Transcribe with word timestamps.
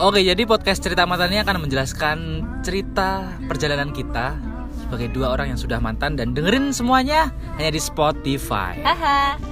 Oke, 0.00 0.24
jadi 0.24 0.48
podcast 0.48 0.80
cerita 0.80 1.04
mantan 1.04 1.28
ini 1.28 1.44
akan 1.44 1.60
menjelaskan 1.60 2.16
cerita 2.64 3.36
perjalanan 3.44 3.92
kita 3.92 4.32
sebagai 4.80 5.12
dua 5.12 5.36
orang 5.36 5.52
yang 5.52 5.60
sudah 5.60 5.76
mantan 5.76 6.16
dan 6.16 6.32
dengerin 6.32 6.72
semuanya 6.72 7.28
hanya 7.60 7.68
di 7.68 7.80
Spotify. 7.84 8.80
Haha. 8.80 9.49